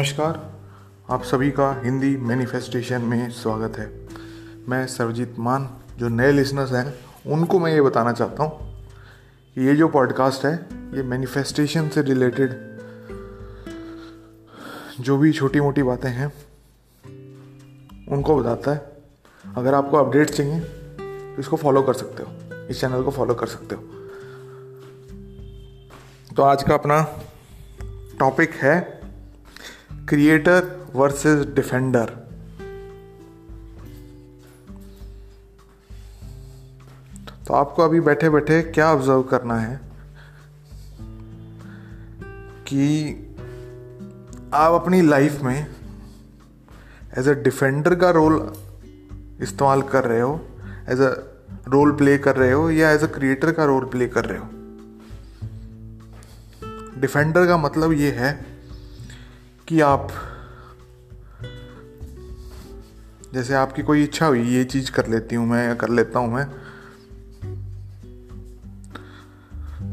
नमस्कार। 0.00 0.36
आप 1.10 1.22
सभी 1.22 1.50
का 1.50 1.82
हिंदी 1.84 2.16
मैनिफेस्टेशन 2.16 3.02
में 3.02 3.30
स्वागत 3.30 3.76
है। 3.78 3.86
मैं 4.68 4.86
सर्वजीत 4.86 5.38
मान, 5.38 5.68
जो 5.98 6.08
नए 6.08 6.30
लिसनर्स 6.32 6.72
हैं, 6.72 6.94
उनको 7.26 7.58
मैं 7.58 7.72
ये 7.72 7.80
बताना 7.82 8.12
चाहता 8.12 8.42
हूँ 8.42 8.84
कि 9.56 9.66
ये 9.66 9.74
जो 9.76 9.88
पॉडकास्ट 9.88 10.44
है, 10.44 10.52
ये 10.94 11.02
मैनिफेस्टेशन 11.02 11.88
से 11.88 12.02
रिलेटेड 12.02 12.54
जो 15.00 15.16
भी 15.18 15.32
छोटी 15.32 15.60
मोटी 15.60 15.82
बातें 15.82 16.08
हैं, 16.10 16.32
उनको 18.08 18.36
बताता 18.36 18.72
है। 18.72 19.56
अगर 19.56 19.74
आपको 19.74 19.96
अपडेट्स 19.96 20.36
चाहिए 20.36 20.60
तो 20.60 21.40
इसको 21.40 21.56
फॉलो 21.56 21.82
कर 21.82 21.94
सकते 21.94 22.22
हो, 22.22 22.66
इस 22.66 22.80
चैनल 22.80 23.02
को 23.02 23.10
फॉलो 23.10 23.34
कर 23.34 23.46
सकते 23.46 23.74
हो। 23.74 23.82
तो 26.36 26.42
आज 26.42 26.62
का 26.62 26.74
अपना 26.74 27.02
टॉपिक 28.18 28.54
है 28.54 28.99
क्रिएटर 30.10 30.86
वर्सेस 30.94 31.46
डिफेंडर 31.46 32.04
तो 37.48 37.54
आपको 37.54 37.82
अभी 37.82 38.00
बैठे 38.00 38.30
बैठे 38.30 38.62
क्या 38.62 38.92
ऑब्ज़र्व 38.92 39.22
करना 39.22 39.56
है? 39.56 39.80
कि 42.42 43.14
आप 44.54 44.72
अपनी 44.72 45.02
लाइफ 45.02 45.40
में 45.42 45.66
एज 47.18 47.28
अ 47.28 47.32
डिफेंडर 47.32 47.94
का 47.94 48.10
रोल 48.10 48.52
इस्तेमाल 49.40 49.82
कर 49.82 50.04
रहे 50.04 50.20
हो 50.20 50.48
एज 50.88 51.00
अ 51.00 51.10
रोल 51.68 51.92
प्ले 51.92 52.18
कर 52.18 52.36
रहे 52.36 52.52
हो 52.52 52.70
या 52.70 52.90
एज 52.90 53.02
अ 53.02 53.06
क्रिएटर 53.06 53.52
का 53.52 53.64
रोल 53.64 53.84
प्ले 53.84 54.08
कर 54.08 54.24
रहे 54.24 54.38
हो? 54.38 54.48
डिफेंडर 57.00 57.46
का 57.46 57.56
मतलब 57.56 57.92
ये 57.92 58.10
है 58.10 58.49
कि 59.70 59.80
आप, 59.80 60.08
जैसे 63.34 63.54
आपकी 63.54 63.82
कोई 63.82 64.02
इच्छा 64.04 64.26
हुई, 64.26 64.42
ये 64.42 64.64
चीज़ 64.64 64.90
कर 64.92 65.06
लेती 65.06 65.36
हूँ 65.36 65.46
मैं 65.46 65.68
या 65.68 65.74
कर 65.74 65.88
लेता 65.88 66.18
हूँ 66.18 66.34
मैं 66.34 66.48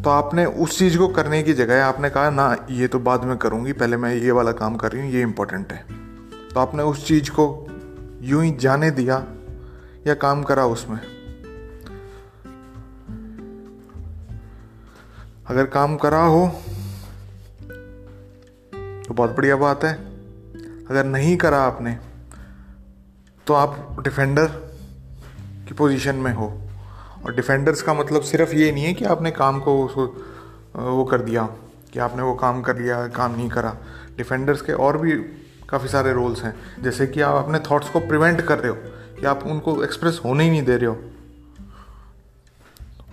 तो 0.02 0.10
आपने 0.10 0.46
उस 0.46 0.80
चीज़ 0.80 0.98
को 0.98 1.08
करने 1.08 1.44
की 1.44 1.54
जगह, 1.54 1.86
आपने 1.86 2.10
कहा, 2.10 2.30
ना, 2.30 2.68
ये 2.70 2.88
तो 2.88 3.00
बाद 3.00 3.24
में 3.24 3.38
करूँगी, 3.38 3.74
पहले 3.74 3.98
मैं 3.98 4.16
ये 4.16 4.32
वाला 4.32 4.52
काम 4.52 4.76
कर 4.76 4.92
रही 4.92 5.02
हूँ, 5.02 5.12
ये 5.12 5.22
इंपॉर्टेंट 5.22 5.74
है। 5.74 5.86
तो 6.54 6.60
आपने 6.60 6.84
उस 6.84 7.08
चीज़ 7.08 7.32
को 7.32 7.68
यूँ 8.22 8.44
ही 8.44 8.52
जाने 8.52 8.92
दिया 8.92 9.26
या 10.08 10.14
काम 10.14 10.44
करा 10.44 10.66
उसमें? 10.66 11.00
अगर 15.48 15.66
काम 15.66 15.98
करा 15.98 16.24
हो 16.24 16.62
बहुत 19.18 19.36
बढ़िया 19.36 19.56
बात 19.56 19.84
है। 19.84 19.94
अगर 20.90 21.06
नहीं 21.06 21.36
करा 21.38 21.60
आपने 21.62 21.98
तो 23.48 23.54
आप 23.54 23.98
डिफेंडर 24.02 24.46
की 25.68 25.74
पोजीशन 25.74 26.16
में 26.16 26.34
हो। 26.34 26.48
और 27.26 27.36
डिफेंडर्स 27.36 27.82
का 27.82 27.94
मतलब 27.94 28.22
सिर्फ़ 28.24 28.54
ये 28.56 28.72
नहीं 28.72 28.84
है 28.84 28.94
कि 28.94 29.06
आपने 29.06 29.32
काम 29.32 29.60
को 29.60 29.74
वो 30.76 31.04
कर 31.06 31.22
दिया, 31.22 31.44
कि 31.94 32.00
आपने 32.00 32.24
वो 32.24 32.34
काम 32.36 32.62
कर 32.62 32.78
लिया 32.78 33.08
काम 33.10 33.36
नहीं 33.36 33.50
करा। 33.50 33.76
डिफेंडर्स 34.18 34.62
के 34.62 34.74
और 34.74 34.98
भी 34.98 35.12
काफ़ी 35.70 35.90
सारे 35.90 36.14
रोल्स 36.14 36.44
हैं। 36.44 36.54
जैसे 36.84 37.08
कि 37.08 37.22
आप 37.22 37.44
अपने 37.46 37.60
थॉट्स 37.62 37.90
को 37.90 38.00
प्रिवेंट 38.02 38.42
कर 38.42 38.60
रहे 38.60 38.70
हो, 38.70 38.76
कि 39.20 39.26
आप 39.26 39.44
उनको 39.46 39.84
एक्सप्रेस 39.84 40.22
होने 40.26 40.44
ही 40.44 40.50
नहीं 40.50 40.64
दे 40.64 40.78
रहे 40.78 40.86
हो। 40.86 40.96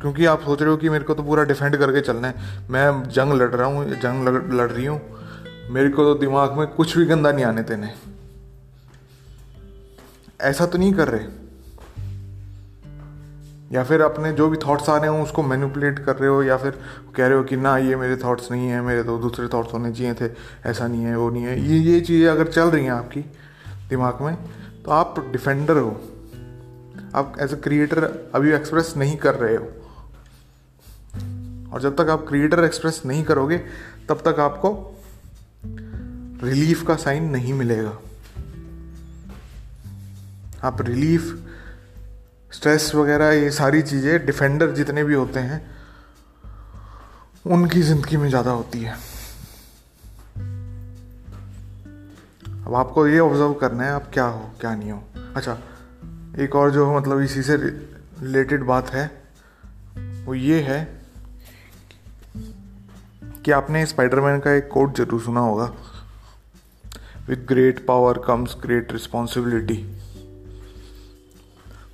क्योंकि 0.00 0.24
आप 0.26 0.40
सोच 0.40 0.62
रहे 0.62 0.70
हो 0.70 0.76
कि 0.76 0.88
मेरे 0.88 1.04
को 1.04 1.14
तो 1.14 1.22
पूरा 1.22 1.44
डिफेंड 1.44 1.76
करके 1.76 2.00
चलना 2.02 2.28
है। 2.28 2.68
मैं 2.70 3.02
जंग 3.10 3.32
लड़ 3.32 3.50
रहा 3.50 3.66
हूँ, 3.66 3.84
जंग 3.92 4.28
लड़ 4.52 4.70
रही 4.70 4.86
हूँ। 4.86 5.00
मेरे 5.70 5.88
को 5.88 6.04
तो 6.04 6.14
दिमाग 6.14 6.52
में 6.52 6.66
कुछ 6.66 6.98
भी 6.98 7.04
गंदा 7.04 7.32
नहीं 7.32 7.44
आने 7.44 7.62
देने। 7.62 7.90
ऐसा 10.40 10.66
तो 10.66 10.78
नहीं 10.78 10.92
कर 10.92 11.08
रहे। 11.08 11.44
या 13.72 13.84
फिर 13.84 14.00
अपने 14.00 14.32
जो 14.32 14.48
भी 14.48 14.56
थॉट्स 14.56 14.88
आ 14.88 14.96
रहे 14.96 15.08
हो, 15.08 15.22
उसको 15.22 15.42
मैनिपुलेट 15.42 15.98
कर 15.98 16.16
रहे 16.16 16.28
हो, 16.28 16.42
या 16.42 16.56
फिर 16.56 16.70
कह 17.16 17.26
रहे 17.26 17.38
हो 17.38 17.44
कि 17.44 17.56
ना, 17.56 17.78
ये 17.78 17.96
मेरे 17.96 18.16
थॉट्स 18.16 18.50
नहीं 18.50 18.68
है, 18.68 18.80
मेरे 18.80 19.02
तो 19.02 19.18
दूसरे 19.18 19.48
थॉट्स 19.48 19.74
होने 19.74 19.92
चाहिए 19.92 20.14
थे, 20.14 20.30
ऐसा 20.66 20.86
नहीं 20.86 21.02
है, 21.02 21.18
वो 21.18 21.30
नहीं 21.30 21.42
है। 21.42 21.68
ये 21.68 21.78
ये 21.78 22.00
चीज़ें 22.00 22.28
अगर 22.28 22.48
चल 22.48 22.68
रही 22.68 22.84
हैं 22.84 22.92
आपकी 22.92 23.20
दिमाग 23.88 24.18
में 24.22 24.36
तो 24.84 24.90
आप 24.90 25.28
डिफेंडर 25.32 25.76
हो। 25.76 26.00
आप 27.14 27.36
एज 27.40 27.52
ए 27.52 27.56
क्रिएटर 27.56 28.30
अभी 28.34 28.52
एक्सप्रेस 28.52 28.94
नहीं 28.96 29.16
कर 29.16 29.34
रहे 29.34 29.56
हो। 29.56 29.64
और 31.72 31.80
जब 31.80 31.96
तक 31.96 32.08
आप 32.10 32.26
क्रिएटर 32.28 32.64
एक्सप्रेस 32.64 33.02
नहीं 33.06 33.24
करोगे, 33.24 33.58
तब 34.08 34.20
तक 34.24 34.40
आपको 34.40 34.90
रिलीफ 36.42 36.86
का 36.86 36.94
साइन 36.96 37.24
नहीं 37.30 37.52
मिलेगा। 37.52 37.98
आप 40.64 40.80
रिलीफ, 40.82 41.22
स्ट्रेस 42.52 42.90
वगैरह, 42.94 43.30
ये 43.32 43.50
सारी 43.50 43.82
चीज़ें, 43.82 44.24
डिफेंडर 44.26 44.70
जितने 44.70 45.04
भी 45.04 45.14
होते 45.14 45.40
हैं, 45.40 45.60
उनकी 47.46 47.82
ज़िंदगी 47.82 48.16
में 48.16 48.28
ज़्यादा 48.28 48.50
होती 48.50 48.80
है। 48.80 48.96
अब 52.66 52.74
आपको 52.74 53.06
ये 53.06 53.18
ऑब्ज़र्व 53.18 53.54
करना 53.54 53.84
है, 53.84 53.90
आप 53.90 54.10
क्या 54.12 54.24
हो, 54.24 54.50
क्या 54.60 54.74
नहीं 54.74 54.90
हो। 54.92 55.02
अच्छा 55.36 55.58
एक 56.38 56.54
और 56.56 56.70
जो 56.70 56.92
मतलब 56.98 57.20
इसी 57.20 57.42
से 57.42 57.56
रिलेटेड 57.56 58.62
बात 58.62 58.90
है, 58.90 59.06
वो 60.24 60.34
ये 60.34 60.60
है 60.62 60.82
कि 63.44 63.50
आपने 63.50 63.84
स्पाइडरमैन 63.86 64.40
का 64.40 64.52
एक 64.52 64.68
कोट 64.72 64.96
ज़रूर 64.96 65.20
सुना 65.22 65.40
होगा। 65.40 65.72
With 67.28 67.36
great 67.36 67.86
power 67.86 68.18
comes 68.18 68.56
great 68.62 68.92
responsibility 68.92 69.96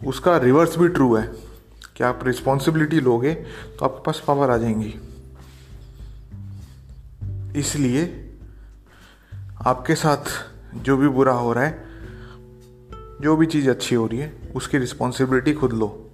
उसका 0.07 0.37
रिवर्स 0.37 0.79
भी 0.79 0.89
ट्रू 0.89 1.17
है। 1.17 1.51
कि 1.97 2.05
आप 2.05 2.21
रिस्पॉन्सिबिलिटी 2.23 3.01
लोगे 3.01 3.35
तो 3.79 3.85
आपके 3.85 4.03
पास 4.03 4.23
पावर 4.27 4.51
आ 4.51 4.57
जाएँगी। 4.57 4.95
इसलिए 7.61 8.31
आपके 9.67 9.95
साथ 9.95 10.51
जो 10.75 10.97
भी 10.97 11.09
बुरा 11.09 11.33
हो 11.33 11.53
रहा 11.53 11.65
है, 11.65 11.85
जो 13.21 13.37
भी 13.37 13.47
चीज़ 13.47 13.71
अच्छी 13.71 13.95
हो 13.95 14.07
रही 14.07 14.19
है, 14.19 14.53
उसकी 14.55 14.79
रिस्पॉन्सिबिलिटी 14.79 15.53
खुद 15.53 15.73
लो। 15.73 16.11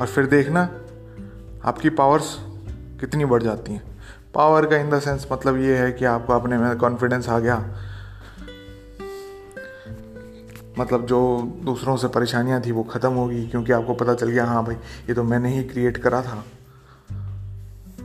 और 0.00 0.06
फिर 0.06 0.26
देखना, 0.26 0.60
आपकी 1.64 1.90
पावर्स 1.90 2.36
कितनी 3.00 3.24
बढ़ 3.24 3.42
जाती 3.42 3.72
हैं। 3.72 3.87
पावर 4.34 4.66
का 4.66 4.76
इन 4.76 4.90
द 4.90 4.98
सेंस 5.00 5.26
मतलब 5.32 5.56
ये 5.56 5.76
है 5.76 5.92
कि 5.92 6.04
आपको 6.04 6.32
अपने 6.32 6.58
में 6.58 6.76
कॉन्फिडेंस 6.78 7.28
आ 7.28 7.38
गया। 7.38 7.56
मतलब 10.78 11.06
जो 11.06 11.20
दूसरों 11.64 11.96
से 11.96 12.08
परेशानियाँ 12.08 12.60
थी 12.62 12.72
वो 12.72 12.82
ख़त्म 12.84 13.12
होगी 13.12 13.46
क्योंकि 13.46 13.72
आपको 13.72 13.94
पता 13.94 14.14
चल 14.14 14.28
गया 14.28 14.44
हाँ 14.44 14.64
भाई, 14.64 14.74
ये 14.74 15.14
तो 15.14 15.22
मैंने 15.24 15.54
ही 15.54 15.62
क्रिएट 15.64 15.96
करा 15.96 16.22
था। 16.22 16.44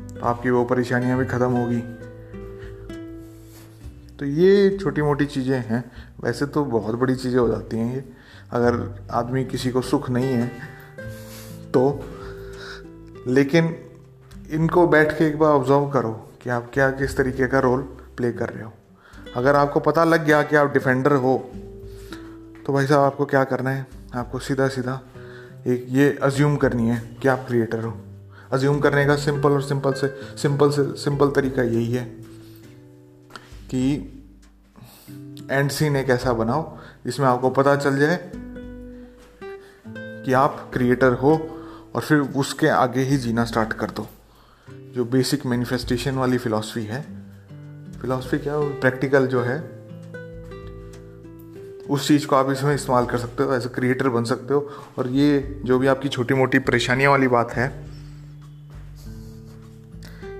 तो 0.09 0.25
आपकी 0.25 0.50
वो 0.50 0.63
परेशानियाँ 0.66 1.17
भी 1.19 1.25
ख़त्म 1.25 1.51
होगी 1.51 1.79
तो 4.17 4.25
ये 4.25 4.78
छोटी 4.78 5.01
मोटी 5.01 5.25
चीज़ें 5.25 5.57
हैं। 5.59 5.83
वैसे 6.23 6.45
तो 6.45 6.63
बहुत 6.66 6.95
बड़ी 6.95 7.16
चीज़ें 7.16 7.39
हो 7.39 7.47
जाती 7.47 7.78
हैं 7.78 7.94
ये। 7.95 8.03
अगर 8.51 9.07
आदमी 9.12 9.44
किसी 9.45 9.72
को 9.72 9.81
सुख 9.81 10.09
नहीं 10.09 10.33
है 10.33 10.47
तो 11.73 11.83
लेकिन 13.28 13.75
इनको 14.53 14.88
बैठ 14.88 15.18
के 15.18 15.28
एक 15.28 15.38
बार 15.40 15.52
ऑब्ज़र्व 15.52 15.90
करो 15.90 16.12
कि 16.41 16.50
आप 16.50 16.69
क्या, 16.74 16.90
किस 16.91 17.16
तरीके 17.18 17.47
का 17.47 17.59
रोल 17.59 17.81
प्ले 18.18 18.31
कर 18.31 18.50
रहे 18.50 18.64
हो। 18.64 18.74
अगर 19.36 19.56
आपको 19.56 19.80
पता 19.80 20.03
लग 20.03 20.25
गया 20.25 20.41
कि 20.44 20.56
आप 20.56 20.74
डिफेंडर 20.74 21.14
हो 21.16 21.38
तो 22.66 22.74
भाई 22.74 22.88
साहब 22.88 23.02
आपको 23.02 23.25
क्या 23.25 23.44
करना 23.44 23.69
है? 23.69 23.86
आपको 24.16 24.40
सीधा 24.40 24.68
सीधा 24.68 25.00
एक 25.68 25.86
ये 25.89 26.10
अज्यूम 26.24 26.56
करनी 26.56 26.88
है 26.89 27.00
कि 27.22 27.27
आप 27.27 27.45
क्रिएटर 27.48 27.83
हो। 27.83 27.98
अज्यूम 28.51 28.80
करने 28.80 29.06
का 29.06 29.16
सिंपल 29.16 29.51
और 29.51 29.62
सिंपल 29.62 29.94
से 29.94 30.07
सिंपल 30.38 30.72
से 30.72 30.83
सिंपल 30.98 31.31
तरीका 31.31 31.63
यही 31.63 31.92
है 31.92 32.06
कि 33.72 33.94
एंड 35.51 35.69
सीन 35.72 35.95
एक 35.95 36.10
ऐसा 36.10 36.33
बनाओ, 36.33 36.77
जिसमें 37.06 37.27
आपको 37.27 37.50
पता 37.50 37.75
चल 37.75 37.98
जाए 37.98 38.19
कि 40.25 40.33
आप 40.33 40.69
क्रिएटर 40.74 41.13
हो 41.13 41.36
और 41.95 42.01
फिर 42.01 42.19
उसके 42.19 42.68
आगे 42.68 43.01
ही 43.01 43.18
जीना 43.18 43.45
स्टार्ट 43.45 43.74
कर 43.74 43.92
दो। 43.92 44.07
जो 44.95 45.06
बेसिक 45.06 45.45
मैनिफेस्टेशन 45.45 46.12
वाली 46.12 46.38
फिलॉसफी 46.38 46.84
है 46.84 47.01
फिलॉसफी 48.01 48.38
क्या 48.38 48.54
प्रैक्टिकल 48.57 49.28
जो 49.28 49.42
है, 49.42 49.62
उस 51.90 52.07
चीज़ 52.07 52.28
को 52.28 52.36
आप 52.36 52.51
इसमें 52.51 52.75
इस्तेमाल 52.75 53.06
कर 53.06 53.18
सकते 53.18 53.44
हो 53.44 53.54
एज 53.54 53.66
ए 53.66 53.69
क्रिएटर 53.69 54.10
बन 54.10 54.24
सकते 54.24 54.54
हो। 54.54 54.72
और 54.98 55.07
ये 55.07 55.62
जो 55.66 55.80
भी 55.80 55.88
आपकी 55.88 56.10
छोटी 56.10 56.34
मोटी 56.34 56.60
परेशानियाँ 56.60 57.12
वाली 57.12 57.28
बात 57.28 57.51
है, 57.51 57.86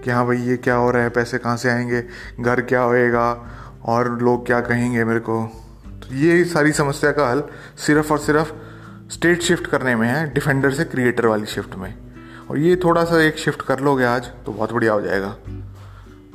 कि 0.04 0.12
हाँ 0.12 0.26
भाई, 0.28 0.38
ये 0.38 0.58
क्या 0.58 0.76
हो 0.76 0.92
रहा 0.92 1.04
है? 1.04 1.10
पैसे 1.10 1.38
कहाँ 1.38 1.58
से 1.58 1.70
आएँगे? 1.70 2.08
घर 2.40 2.62
क्या 2.62 2.82
होएगा? 2.82 3.48
और 3.86 4.22
लोग 4.22 4.46
क्या 4.46 4.62
कहेंगे 4.62 5.04
मेरे 5.04 5.20
को? 5.20 5.46
तो 5.88 6.16
ये 6.16 6.46
सारी 6.46 6.72
समस्या 6.72 7.12
का 7.12 7.32
हल 7.32 7.44
सिर्फ़ 7.78 8.12
और 8.12 8.20
सिर्फ़ 8.20 8.54
स्टेट 9.12 9.42
शिफ्ट 9.42 9.68
करने 9.68 9.96
में 9.96 10.08
है 10.08 10.34
डिफेंडर 10.34 10.72
से 10.72 10.86
क्रिएटर 10.86 11.26
वाली 11.26 11.46
शिफ्ट 11.46 11.76
में। 11.76 12.13
और 12.50 12.58
ये 12.58 12.76
थोड़ा 12.76 13.04
सा 13.04 13.22
एक 13.22 13.38
शिफ्ट 13.38 13.62
कर 13.62 13.80
लोगे 13.80 14.04
आज 14.06 14.32
तो 14.46 14.52
बहुत 14.52 14.72
बढ़िया 14.74 14.94
हो 14.94 15.02
जाएगा। 15.02 15.36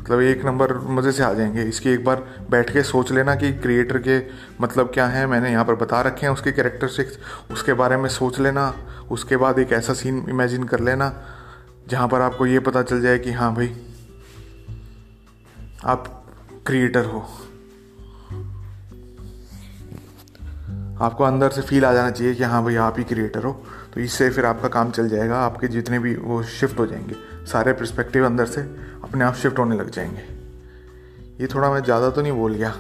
मतलब 0.01 0.21
एक 0.21 0.45
नंबर 0.45 0.77
मज़े 0.89 1.13
से 1.13 1.23
आ 1.23 1.33
जाएँगे। 1.33 1.63
इसकी 1.63 1.91
एक 1.91 2.05
बार 2.05 2.23
बैठ 2.51 2.73
के 2.73 2.83
सोच 2.83 3.13
लेना 3.13 3.35
कि 3.35 3.53
क्रिएटर 3.53 3.99
के 3.99 4.19
मतलब 4.61 4.91
क्या 4.95 5.07
है, 5.07 5.27
मैंने 5.27 5.51
यहाँ 5.51 5.65
पर 5.65 5.75
बता 5.75 6.01
रखे 6.03 6.27
हैं 6.27 6.33
उसके 6.33 6.53
कैरेक्टरिस्टिक्स 6.53 7.19
उसके 7.51 7.73
बारे 7.73 7.97
में 7.97 8.09
सोच 8.09 8.41
लेना, 8.41 8.73
उसके 9.11 9.37
बाद 9.37 9.59
एक 9.59 9.73
ऐसा 9.73 9.95
सीन 9.95 10.25
इमेजिन 10.29 10.65
कर 10.65 10.81
लेना, 10.81 11.13
जहाँ 11.89 12.09
पर 12.09 12.21
आपको 12.21 12.47
ये 12.47 12.61
पता 12.61 12.83
चल 12.83 13.01
जाए 13.01 13.19
कि 13.19 13.33
हाँ 13.33 13.55
भाई, 13.55 13.75
आप 15.85 16.07
क्रिएटर 16.67 17.05
हो। 17.05 17.27
आपको 21.01 21.25
अंदर 21.25 21.51
से 21.51 21.63
फील 21.63 21.85
आ 21.85 21.93
जाना 21.93 22.11
चाहिए 22.11 22.35
कि 22.35 22.45
हाँ 22.45 22.63
भाई 22.65 22.77
आप 22.77 22.99
ही 22.99 23.05
क्रिएटर 23.05 23.45
हो। 23.45 23.53
तो 23.95 24.01
इससे 24.01 24.29
फिर 24.31 24.47
आपका 24.47 24.69
काम 24.69 24.91
चल 24.91 25.09
जाएगा, 25.09 25.39
आपके 25.39 25.69
जितने 25.69 25.99
भी 25.99 26.15
वो 26.15 26.43
शिफ्ट 26.43 26.79
हो 26.79 26.87
जाएँगे। 26.87 27.15
सारे 27.47 27.73
पर्सपेक्टिव 27.73 28.27
अंदर 28.27 28.47
से 28.47 28.61
अपने 29.05 29.25
आप 29.25 29.35
शिफ्ट 29.35 29.59
होने 29.59 29.77
लग 29.77 29.91
जाएँगे। 29.91 30.23
ये 31.41 31.47
थोड़ा 31.47 31.71
मैं 31.71 31.83
ज़्यादा 31.83 32.11
तो 32.11 32.23
नहीं 32.23 32.33
बोल 32.33 32.55
गया। 32.55 32.75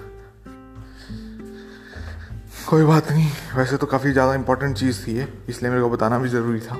कोई 2.68 2.84
बात 2.84 3.10
नहीं, 3.10 3.30
वैसे 3.56 3.76
तो 3.76 3.86
काफ़ी 3.86 4.12
ज़्यादा 4.12 4.34
इंपॉर्टेंट 4.34 4.76
चीज़ 4.76 5.06
थी 5.06 5.16
ये, 5.16 5.28
इसलिए 5.48 5.70
मेरे 5.70 5.82
को 5.82 5.90
बताना 5.90 6.18
भी 6.18 6.28
ज़रूरी 6.28 6.60
था। 6.60 6.76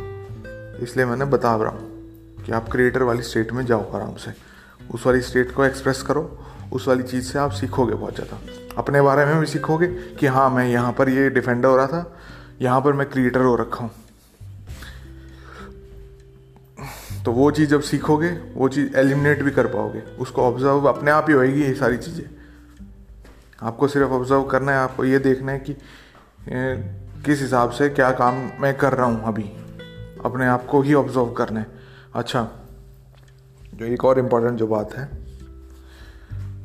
इसलिए 0.83 1.07
मैंने 1.07 1.25
बता 1.25 1.57
रहा 1.57 1.71
हूँ 1.71 2.45
कि 2.47 2.53
आप 2.53 2.69
क्रिएटर 2.69 3.03
वाली 3.03 3.23
स्टेट 3.23 3.53
में 3.53 3.65
जाओ 3.67 3.91
आराम 3.93 4.15
से। 4.15 4.33
उस 4.95 5.07
वाली 5.07 5.21
स्टेट 5.21 5.55
को 5.55 5.65
एक्सप्रेस 5.65 6.03
करो 6.03 6.23
उस 6.73 6.89
वाली 6.89 7.03
चीज़ 7.03 7.25
से 7.25 7.39
आप 7.39 7.51
सीखोगे 7.53 7.95
बहुत 7.95 8.15
ज़्यादा। 8.15 8.39
अपने 8.79 9.01
बारे 9.03 9.25
में 9.27 9.39
भी 9.41 9.47
सीखोगे 9.47 9.87
कि 10.15 10.27
हाँ 10.27 10.49
मैं 10.51 10.67
यहाँ 10.69 10.93
पर 10.93 11.09
ये 11.09 11.29
डिफेंडर 11.31 11.69
हो 11.69 11.77
रहा 11.77 11.87
था, 11.87 12.17
यहाँ 12.61 12.81
पर 12.81 12.93
मैं 12.93 13.09
क्रिएटर 13.11 13.41
हो 13.41 13.55
रखा 13.57 13.85
हूँ। 13.85 13.91
तो 17.25 17.33
वो 17.33 17.51
चीज़ 17.51 17.71
जब 17.71 17.81
सीखोगे, 17.83 18.29
वो 18.55 18.69
चीज़ 18.69 18.97
एलिमिनेट 18.97 19.43
भी 19.43 19.51
कर 19.51 19.67
पाओगे। 19.67 20.01
उसको 20.19 20.43
ऑब्ज़र्व 20.43 20.89
अपने 20.89 21.11
आप 21.11 21.27
ही 21.29 21.35
होएगी 21.35 21.63
ये 21.63 21.75
सारी 21.75 21.97
चीज़ें। 21.99 22.25
आपको 23.63 23.89
सिर्फ़ 23.89 24.11
ऑब्ज़र्व 24.11 24.43
करना 24.45 24.73
है, 24.73 24.79
आपको 24.79 25.05
ये 25.05 25.19
देखना 25.19 25.53
है 25.53 25.59
कि 25.61 25.77
किस 27.25 27.41
हिसाब 27.41 27.71
से 27.71 27.89
क्या 27.91 28.11
काम 28.13 28.35
मैं 28.61 28.77
कर 28.79 28.93
रहा 28.93 29.07
हूँ 29.07 29.23
अभी। 29.29 29.51
अपने 30.25 30.47
आप 30.47 30.67
को 30.67 30.81
ही 30.83 30.95
ऑब्ज़र्व 30.95 31.33
करना 31.33 31.61
है। 31.61 31.67
अच्छा 32.15 32.49
जो 33.75 33.85
एक 33.85 34.05
और 34.05 34.19
इम्पोर्टेंट 34.19 34.59
जो 34.59 34.67
बात 34.67 34.95
है 34.95 35.07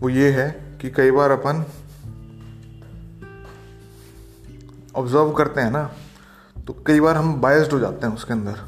वो 0.04 0.10
ये 0.10 0.30
है 0.32 0.50
कि 0.82 0.90
कई 0.90 1.12
बार 1.12 1.32
अपन 1.32 1.64
ऑब्ज़र्व 4.96 5.32
करते 5.32 5.62
हैं 5.62 5.72
ना 5.72 5.84
तो 6.56 6.74
कई 6.88 7.00
बार 7.00 7.18
हम 7.18 7.34
बायस्ड 7.42 7.72
हो 7.74 7.80
जाते 7.80 8.08
हैं 8.08 8.14
उसके 8.14 8.34
अंदर। 8.34 8.60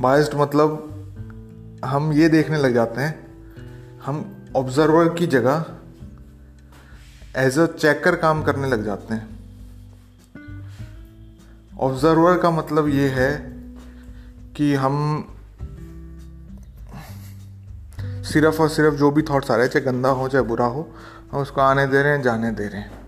बायस्ड 0.00 0.34
मतलब 0.34 1.80
हम 1.84 2.12
ये 2.12 2.28
देखने 2.28 2.58
लग 2.58 2.74
जाते 2.74 3.00
हैं, 3.00 3.14
हम 4.04 4.20
ऑब्जर्वर 4.56 5.08
की 5.14 5.26
जगह 5.26 5.64
एज 7.36 7.58
अ 7.58 7.66
चेकर 7.66 8.16
काम 8.16 8.42
करने 8.42 8.68
लग 8.68 8.84
जाते 8.84 9.14
हैं। 9.14 9.26
ऑब्जर्वर 11.80 12.38
का 12.38 12.50
मतलब 12.50 12.88
ये 12.88 13.08
है 13.08 13.32
कि 14.56 14.74
हम 14.74 14.94
सिर्फ़ 18.28 18.60
और 18.62 18.68
सिर्फ़ 18.68 18.94
जो 18.94 19.10
भी 19.10 19.22
थॉट्स 19.22 19.50
आ 19.50 19.54
रहे 19.54 19.64
हैं, 19.66 19.72
चाहे 19.72 19.84
गंदा 19.84 20.08
हो, 20.08 20.28
चाहे 20.28 20.44
बुरा 20.44 20.66
हो, 20.66 20.88
हम 21.32 21.40
उसको 21.40 21.60
आने 21.60 21.86
दे 21.86 22.02
रहे 22.02 22.12
हैं, 22.12 22.22
जाने 22.22 22.50
दे 22.50 22.66
रहे 22.68 22.80
हैं। 22.80 23.06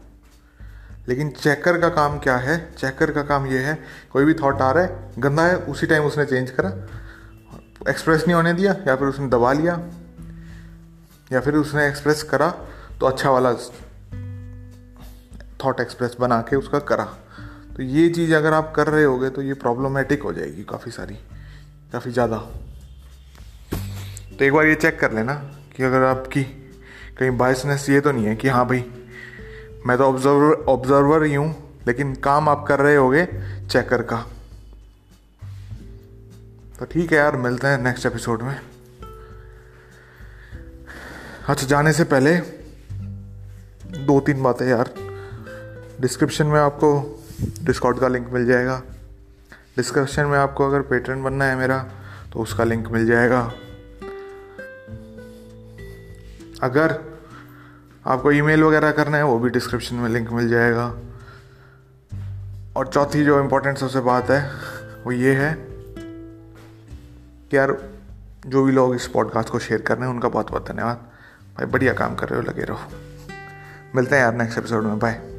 लेकिन 1.09 1.31
चेकर 1.31 1.81
का 1.81 1.89
काम 1.89 2.19
क्या 2.19 2.37
है? 2.37 2.59
चेकर 2.75 3.11
का 3.11 3.23
काम 3.23 3.47
ये 3.47 3.59
है, 3.59 3.79
कोई 4.13 4.25
भी 4.25 4.35
थॉट 4.35 4.61
आ 4.63 4.71
रहा 4.71 4.85
है, 4.85 5.13
गंदा 5.19 5.47
है, 5.47 5.57
उसी 5.57 5.87
टाइम 5.87 6.05
उसने 6.05 6.25
चेंज 6.25 6.51
करा। 6.51 6.71
एक्सप्रेस 7.89 8.25
नहीं 8.27 8.35
होने 8.35 8.53
दिया, 8.53 8.77
या 8.89 8.97
फिर 8.97 9.09
उसने 9.09 9.29
दबा 9.29 9.53
लिया, 9.53 9.81
या 11.33 11.41
फिर 11.41 11.55
उसने 11.55 11.87
एक्सप्रेस 11.89 12.23
करा 12.23 12.49
तो 13.01 13.07
अच्छा 13.07 13.31
वाला 13.31 13.53
थॉट 15.65 15.81
एक्सप्रेस 15.81 16.17
बना 16.21 16.41
के 16.41 16.57
उसका 16.57 16.79
करा। 16.79 17.05
तो 17.77 17.83
ये 17.83 18.09
चीज़ 18.09 18.35
अगर 18.35 18.53
आप 18.53 18.73
कर 18.77 18.87
रहे 18.87 19.05
होगे 19.05 19.29
तो 19.31 19.43
ये 19.43 19.55
प्रॉब्लमेटिक 19.55 20.23
हो 20.23 20.33
जाएगी 20.33 20.65
काफ़ी 20.65 20.91
सारी, 20.93 21.15
काफ़ी 21.93 22.11
ज़्यादा। 22.11 22.37
तो 24.41 24.45
एक 24.45 24.53
बार 24.53 24.67
ये 24.67 24.75
चेक 24.75 24.99
कर 25.01 25.13
लेना 25.13 25.33
कि 25.77 25.83
अगर 25.83 26.03
आपकी 26.03 26.43
कहीं 27.19 27.31
बायसनेस 27.39 27.89
ये 27.91 28.01
तो 28.01 28.13
नहीं 28.13 28.27
है 28.27 28.37
कि 28.37 28.49
हाँ 28.49 28.65
भाई, 28.67 28.85
मैं 29.87 29.97
तो 29.99 30.05
ऑब्जर्वर 30.05 30.65
ऑब्जर्वर 30.69 31.25
ही 31.25 31.35
हूँ, 31.35 31.81
लेकिन 31.87 32.15
काम 32.15 32.49
आप 32.49 32.65
कर 32.69 32.81
रहे 32.81 32.95
होगे 32.97 33.27
चेकर 33.67 34.03
का। 34.03 34.25
तो 36.79 36.85
ठीक 36.85 37.13
है 37.13 37.19
यार, 37.19 37.37
मिलते 37.37 37.67
हैं 37.67 37.83
नेक्स्ट 37.83 38.07
एपिसोड 38.07 38.43
में। 38.43 38.57
अच्छा 41.49 41.67
जाने 41.67 41.93
से 41.93 42.05
पहले 42.07 42.37
दो 44.01 44.21
तीन 44.21 44.43
बातें 44.43 44.67
यार। 44.67 44.95
डिस्क्रिप्शन 46.01 46.47
में 46.47 46.61
आपको 46.61 46.93
डिस्काउंट 47.63 48.01
का 48.01 48.09
लिंक 48.09 48.33
मिल 48.33 48.47
जाएगा। 48.47 48.83
डिस्क्रिप्शन 49.77 50.27
में 50.27 50.39
आपको 50.39 50.69
अगर 50.69 50.81
पेटर्न 50.91 51.23
बनना 51.23 51.45
है 51.45 51.57
मेरा 51.57 51.85
तो 52.33 52.41
उसका 52.41 52.65
लिंक 52.65 52.89
मिल 52.89 53.07
जाएगा। 53.07 53.51
अगर 56.63 57.01
आपको 58.07 58.33
ईमेल 58.33 58.63
वगैरह 58.63 58.93
करना 58.93 59.17
है, 59.17 59.25
वो 59.25 59.39
भी 59.39 59.51
डिस्क्रिप्शन 59.51 59.97
में 59.97 60.09
लिंक 60.09 60.33
मिल 60.33 60.49
जाएगा। 60.49 60.97
और 62.77 62.87
चौथी 62.87 63.25
जो 63.25 63.41
इम्पोर्टेंट 63.41 63.79
सबसे 63.79 64.01
बात 64.01 64.31
है, 64.31 64.51
वो 65.05 65.13
ये 65.13 65.35
है 65.35 65.55
कि 67.51 67.57
यार, 67.57 67.79
जो 68.47 68.65
भी 68.65 68.73
लोग 68.73 68.95
इस 68.95 69.07
पॉडकास्ट 69.07 69.49
को 69.49 69.59
शेयर 69.59 69.83
कर 69.83 69.99
रहे 69.99 70.09
हैं, 70.09 70.15
उनका 70.15 70.29
बहुत 70.29 70.51
बहुत 70.51 70.69
धन्यवाद। 70.69 70.97
भाई, 71.59 71.67
बढ़िया 71.67 71.93
काम 71.93 72.15
कर 72.15 72.29
रहे 72.29 72.41
हो, 72.41 72.47
लगे 72.47 72.63
रहो। 72.63 72.81
मिलते 73.97 74.17
हैं 74.17 74.23
यार 74.23 74.35
नेक्स्ट 74.35 74.59
एपिसोड 74.59 74.85
में। 74.85 74.99
बाय 74.99 75.30